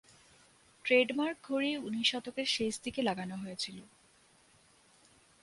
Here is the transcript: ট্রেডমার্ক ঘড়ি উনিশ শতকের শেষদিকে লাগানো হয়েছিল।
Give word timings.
ট্রেডমার্ক 0.85 1.37
ঘড়ি 1.43 1.71
উনিশ 1.77 2.07
শতকের 2.11 2.45
শেষদিকে 2.45 3.01
লাগানো 3.01 3.35
হয়েছিল। 3.35 3.77